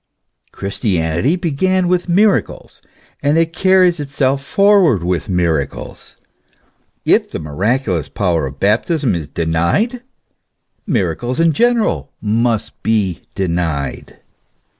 Christianity 0.51 1.35
began 1.35 1.87
with 1.87 2.09
miracles, 2.09 2.81
and 3.21 3.37
it 3.37 3.53
carries 3.53 3.99
itself 3.99 4.43
forward 4.43 5.03
with 5.03 5.29
miracles. 5.29 6.15
If 7.05 7.29
the 7.29 7.37
miraculous 7.37 8.09
power 8.09 8.47
of 8.47 8.59
baptism 8.59 9.13
is 9.13 9.27
denied, 9.27 10.01
miracles 10.87 11.39
in 11.39 11.53
ge 11.53 11.59
neral 11.59 12.07
must 12.19 12.81
be 12.81 13.21
denied. 13.35 14.17